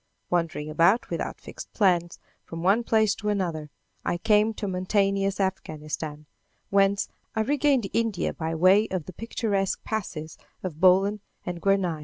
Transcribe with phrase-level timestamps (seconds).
[0.31, 3.69] Wandering about without fixed plans, from one place to another,
[4.03, 6.25] I came to mountainous Afghanistan,
[6.71, 11.99] whence I regained India by way of the picturesque passes of Bolan and Guernaï.